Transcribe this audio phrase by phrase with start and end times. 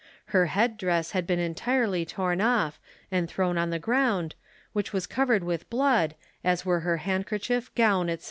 [0.33, 2.79] Her head dress had been entirely torn off,
[3.11, 4.33] and thrown on the ground,
[4.73, 8.17] which was covered with blood, as were her handkerchief, gown, &c.